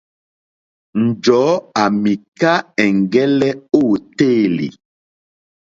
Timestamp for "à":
1.81-1.83